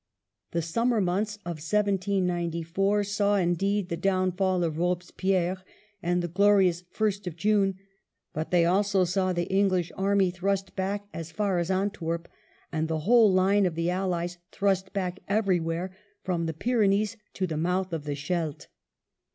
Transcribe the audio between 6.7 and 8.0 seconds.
1st of June,"